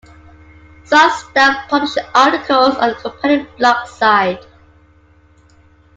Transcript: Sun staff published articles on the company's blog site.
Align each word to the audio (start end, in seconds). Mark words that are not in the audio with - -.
Sun 0.83 1.11
staff 1.11 1.69
published 1.69 1.99
articles 2.15 2.75
on 2.77 2.89
the 2.89 2.95
company's 2.95 3.45
blog 3.59 3.87
site. 3.87 4.43